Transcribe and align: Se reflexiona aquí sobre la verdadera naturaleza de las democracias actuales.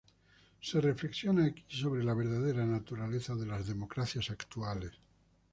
Se 0.61 0.81
reflexiona 0.81 1.45
aquí 1.45 1.63
sobre 1.69 2.03
la 2.03 2.15
verdadera 2.15 2.65
naturaleza 2.65 3.35
de 3.35 3.45
las 3.45 3.67
democracias 3.67 4.31
actuales. 4.31 4.93